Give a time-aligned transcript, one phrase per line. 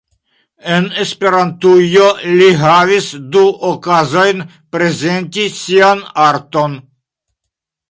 [0.75, 2.07] En Esperantujo
[2.39, 4.43] li havis du okazojn
[4.77, 6.79] prezenti sian arton.